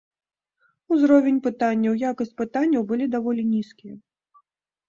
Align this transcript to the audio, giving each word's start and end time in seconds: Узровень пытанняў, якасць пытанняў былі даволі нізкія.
Узровень 0.95 1.37
пытанняў, 1.47 1.93
якасць 2.11 2.33
пытанняў 2.41 2.81
былі 2.93 3.05
даволі 3.17 3.43
нізкія. 3.53 3.95